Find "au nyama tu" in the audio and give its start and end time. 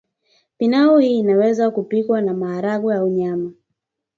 2.93-3.57